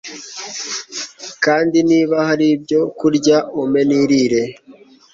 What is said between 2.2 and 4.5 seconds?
hari ibyo kurya, umpe nirire